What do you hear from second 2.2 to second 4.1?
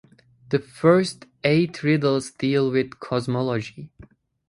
deal with cosmology.